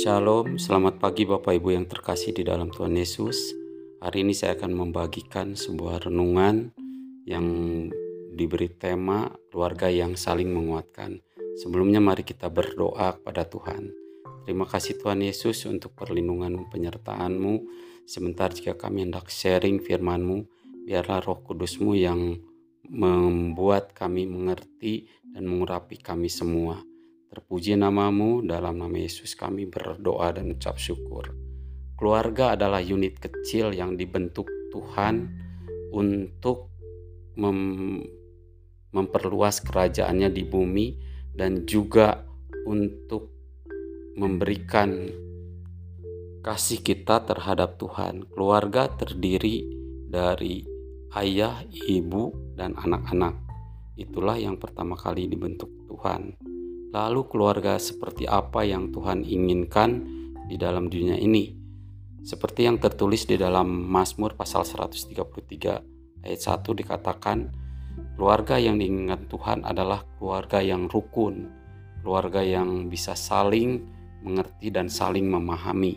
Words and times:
Shalom, 0.00 0.56
selamat 0.56 0.96
pagi 0.96 1.28
Bapak 1.28 1.60
Ibu 1.60 1.76
yang 1.76 1.84
terkasih 1.84 2.32
di 2.32 2.40
dalam 2.40 2.72
Tuhan 2.72 2.96
Yesus. 2.96 3.52
Hari 4.00 4.24
ini 4.24 4.32
saya 4.32 4.56
akan 4.56 4.72
membagikan 4.72 5.52
sebuah 5.52 6.08
renungan 6.08 6.72
yang 7.28 7.44
diberi 8.32 8.72
tema 8.72 9.28
keluarga 9.52 9.92
yang 9.92 10.16
saling 10.16 10.48
menguatkan. 10.56 11.20
Sebelumnya 11.60 12.00
mari 12.00 12.24
kita 12.24 12.48
berdoa 12.48 13.20
kepada 13.20 13.44
Tuhan. 13.44 13.92
Terima 14.48 14.64
kasih 14.64 14.96
Tuhan 14.96 15.20
Yesus 15.20 15.68
untuk 15.68 15.92
perlindungan 15.92 16.64
penyertaan-Mu. 16.72 17.68
Sebentar 18.08 18.48
jika 18.56 18.80
kami 18.80 19.04
hendak 19.04 19.28
sharing 19.28 19.84
firman-Mu, 19.84 20.48
biarlah 20.88 21.20
roh 21.20 21.44
kudus-Mu 21.44 21.92
yang 21.92 22.40
membuat 22.88 23.92
kami 23.92 24.24
mengerti 24.24 25.12
dan 25.28 25.44
mengurapi 25.44 26.00
kami 26.00 26.32
semua. 26.32 26.80
Terpuji 27.30 27.78
namamu, 27.78 28.42
dalam 28.42 28.82
nama 28.82 28.98
Yesus 28.98 29.38
kami 29.38 29.70
berdoa 29.70 30.34
dan 30.34 30.50
ucap 30.50 30.82
syukur. 30.82 31.30
Keluarga 31.94 32.58
adalah 32.58 32.82
unit 32.82 33.22
kecil 33.22 33.70
yang 33.70 33.94
dibentuk 33.94 34.50
Tuhan 34.74 35.30
untuk 35.94 36.74
mem 37.38 38.02
memperluas 38.90 39.62
kerajaannya 39.62 40.34
di 40.34 40.42
bumi 40.42 40.98
dan 41.30 41.62
juga 41.70 42.26
untuk 42.66 43.30
memberikan 44.18 44.90
kasih 46.42 46.82
kita 46.82 47.22
terhadap 47.30 47.78
Tuhan. 47.78 48.26
Keluarga 48.26 48.90
terdiri 48.90 49.70
dari 50.10 50.66
ayah, 51.14 51.62
ibu, 51.70 52.34
dan 52.58 52.74
anak-anak. 52.74 53.38
Itulah 53.94 54.34
yang 54.34 54.58
pertama 54.58 54.98
kali 54.98 55.30
dibentuk 55.30 55.70
Tuhan. 55.86 56.49
Lalu 56.90 57.22
keluarga 57.30 57.78
seperti 57.78 58.26
apa 58.26 58.66
yang 58.66 58.90
Tuhan 58.90 59.22
inginkan 59.22 60.02
di 60.50 60.58
dalam 60.58 60.90
dunia 60.90 61.14
ini? 61.14 61.54
Seperti 62.26 62.66
yang 62.66 62.82
tertulis 62.82 63.30
di 63.30 63.38
dalam 63.38 63.70
Mazmur 63.70 64.34
pasal 64.34 64.66
133 64.66 66.26
ayat 66.26 66.40
1 66.42 66.66
dikatakan, 66.66 67.38
keluarga 68.18 68.58
yang 68.58 68.82
diinginkan 68.82 69.30
Tuhan 69.30 69.62
adalah 69.62 70.02
keluarga 70.18 70.58
yang 70.58 70.90
rukun, 70.90 71.46
keluarga 72.02 72.42
yang 72.42 72.90
bisa 72.90 73.14
saling 73.14 73.86
mengerti 74.26 74.74
dan 74.74 74.90
saling 74.90 75.30
memahami. 75.30 75.94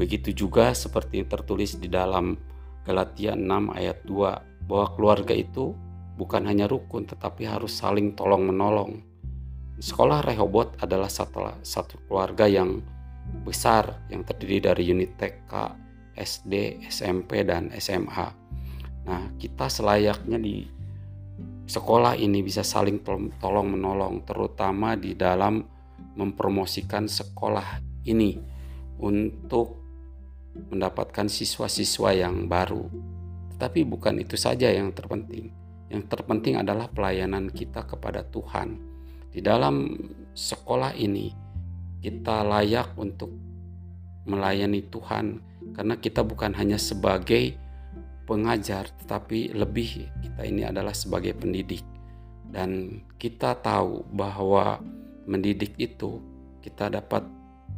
Begitu 0.00 0.32
juga 0.32 0.72
seperti 0.72 1.20
yang 1.20 1.28
tertulis 1.28 1.76
di 1.76 1.92
dalam 1.92 2.40
Galatia 2.88 3.36
6 3.36 3.68
ayat 3.76 4.00
2 4.08 4.64
bahwa 4.64 4.86
keluarga 4.96 5.36
itu 5.36 5.76
bukan 6.16 6.48
hanya 6.48 6.64
rukun 6.64 7.04
tetapi 7.04 7.44
harus 7.44 7.76
saling 7.76 8.16
tolong-menolong 8.16 9.11
Sekolah 9.82 10.22
Rehobot 10.22 10.78
adalah 10.78 11.10
satu, 11.10 11.58
satu 11.66 12.06
keluarga 12.06 12.46
yang 12.46 12.78
besar 13.42 14.06
yang 14.14 14.22
terdiri 14.22 14.62
dari 14.62 14.86
unit 14.86 15.18
TK, 15.18 15.50
SD, 16.14 16.86
SMP, 16.86 17.42
dan 17.42 17.66
SMA. 17.82 18.30
Nah, 19.10 19.34
kita 19.42 19.66
selayaknya 19.66 20.38
di 20.38 20.70
sekolah 21.66 22.14
ini 22.14 22.46
bisa 22.46 22.62
saling 22.62 23.02
tolong 23.42 23.74
menolong, 23.74 24.22
terutama 24.22 24.94
di 24.94 25.18
dalam 25.18 25.66
mempromosikan 26.14 27.10
sekolah 27.10 27.82
ini 28.06 28.38
untuk 29.02 29.82
mendapatkan 30.70 31.26
siswa-siswa 31.26 32.14
yang 32.14 32.46
baru. 32.46 32.86
Tetapi 33.58 33.82
bukan 33.82 34.22
itu 34.22 34.38
saja 34.38 34.70
yang 34.70 34.94
terpenting. 34.94 35.50
Yang 35.90 36.06
terpenting 36.06 36.62
adalah 36.62 36.86
pelayanan 36.86 37.50
kita 37.50 37.82
kepada 37.82 38.22
Tuhan 38.30 38.91
di 39.32 39.40
dalam 39.40 39.96
sekolah 40.36 40.92
ini, 40.96 41.32
kita 42.04 42.44
layak 42.44 42.92
untuk 43.00 43.32
melayani 44.28 44.84
Tuhan, 44.92 45.40
karena 45.72 45.96
kita 45.96 46.20
bukan 46.20 46.52
hanya 46.52 46.76
sebagai 46.76 47.56
pengajar, 48.28 48.92
tetapi 49.02 49.56
lebih 49.56 50.12
kita 50.20 50.42
ini 50.44 50.62
adalah 50.68 50.92
sebagai 50.92 51.32
pendidik, 51.32 51.82
dan 52.52 53.00
kita 53.16 53.56
tahu 53.58 54.04
bahwa 54.12 54.84
mendidik 55.24 55.74
itu 55.80 56.20
kita 56.60 56.92
dapat 56.92 57.24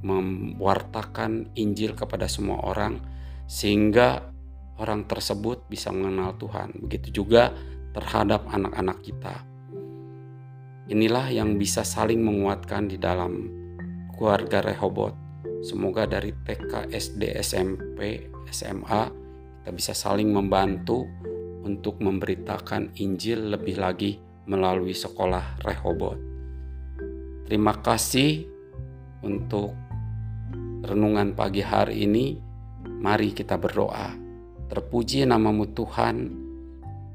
mewartakan 0.05 1.55
Injil 1.57 1.95
kepada 1.95 2.29
semua 2.29 2.61
orang, 2.67 2.99
sehingga 3.47 4.35
orang 4.77 5.07
tersebut 5.07 5.71
bisa 5.71 5.95
mengenal 5.95 6.35
Tuhan. 6.37 6.83
Begitu 6.83 7.23
juga 7.25 7.55
terhadap 7.95 8.51
anak-anak 8.51 9.01
kita 9.07 9.54
Inilah 10.85 11.33
yang 11.33 11.57
bisa 11.57 11.81
saling 11.81 12.21
menguatkan 12.21 12.93
di 12.93 13.01
dalam 13.01 13.49
keluarga 14.13 14.61
Rehobot. 14.61 15.17
Semoga 15.65 16.05
dari 16.05 16.29
TK, 16.29 16.93
SD, 16.93 17.41
SMP, 17.41 18.29
SMA 18.53 19.09
kita 19.65 19.73
bisa 19.73 19.97
saling 19.97 20.29
membantu 20.29 21.09
untuk 21.65 22.05
memberitakan 22.05 23.01
Injil 23.01 23.49
lebih 23.57 23.81
lagi 23.81 24.21
melalui 24.45 24.93
sekolah 24.93 25.65
Rehobot. 25.65 26.21
Terima 27.49 27.73
kasih 27.81 28.45
untuk 29.25 29.73
renungan 30.85 31.33
pagi 31.33 31.65
hari 31.65 32.05
ini. 32.05 32.37
Mari 32.85 33.33
kita 33.33 33.57
berdoa. 33.57 34.13
Terpuji 34.69 35.25
namamu 35.25 35.73
Tuhan 35.73 36.44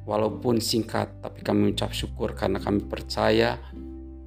walaupun 0.09 0.57
singkat, 0.57 1.21
tapi 1.21 1.45
kami 1.45 1.69
mengucap 1.69 1.93
syukur 1.93 2.33
karena 2.33 2.57
kami 2.57 2.81
percaya 2.89 3.61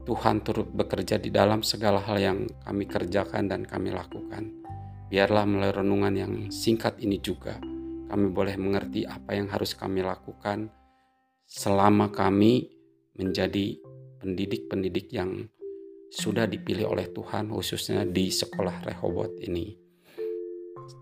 Tuhan 0.06 0.46
turut 0.46 0.70
bekerja 0.70 1.18
di 1.18 1.34
dalam 1.34 1.66
segala 1.66 1.98
hal 1.98 2.22
yang 2.22 2.38
kami 2.62 2.86
kerjakan 2.86 3.50
dan 3.50 3.66
kami 3.66 3.90
lakukan. 3.90 4.62
Biarlah 5.10 5.42
melalui 5.42 5.82
renungan 5.82 6.14
yang 6.14 6.34
singkat 6.54 7.02
ini 7.02 7.18
juga 7.18 7.58
kami 8.06 8.28
boleh 8.30 8.54
mengerti 8.60 9.08
apa 9.08 9.34
yang 9.34 9.48
harus 9.50 9.72
kami 9.72 10.04
lakukan 10.04 10.68
selama 11.48 12.12
kami 12.12 12.68
menjadi 13.16 13.80
pendidik-pendidik 14.20 15.08
yang 15.12 15.48
sudah 16.12 16.44
dipilih 16.44 16.92
oleh 16.92 17.08
Tuhan 17.08 17.48
khususnya 17.48 18.04
di 18.04 18.28
sekolah 18.28 18.84
Rehobot 18.84 19.40
ini. 19.40 19.72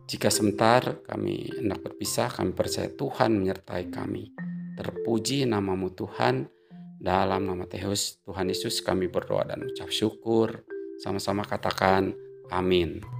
Jika 0.07 0.31
sebentar 0.31 1.03
kami 1.07 1.51
hendak 1.63 1.83
berpisah, 1.83 2.31
kami 2.31 2.55
percaya 2.55 2.91
Tuhan 2.91 3.31
menyertai 3.43 3.91
kami. 3.91 4.50
Terpuji 4.81 5.45
namamu 5.45 5.93
Tuhan. 5.93 6.49
Dalam 6.97 7.45
nama 7.45 7.69
Tuhan 7.69 8.49
Yesus 8.49 8.81
kami 8.81 9.13
berdoa 9.13 9.45
dan 9.45 9.69
ucap 9.69 9.93
syukur. 9.93 10.65
Sama-sama 11.05 11.45
katakan 11.45 12.17
amin. 12.49 13.20